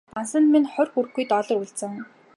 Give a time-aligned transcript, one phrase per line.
[0.13, 1.91] Дансанд маань хорь хүрэхгүй доллар үлдсэн.